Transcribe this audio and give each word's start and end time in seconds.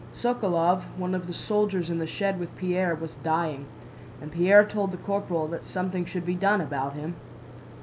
Sokolóv, 0.15 0.81
one 0.97 1.13
of 1.13 1.27
the 1.27 1.33
soldiers 1.35 1.87
in 1.91 1.99
the 1.99 2.07
shed 2.07 2.39
with 2.39 2.57
Pierre, 2.57 2.95
was 2.95 3.17
dying, 3.21 3.67
and 4.19 4.31
Pierre 4.31 4.65
told 4.65 4.89
the 4.89 4.97
corporal 4.97 5.47
that 5.49 5.63
something 5.63 6.05
should 6.05 6.25
be 6.25 6.33
done 6.33 6.59
about 6.59 6.93
him. 6.93 7.15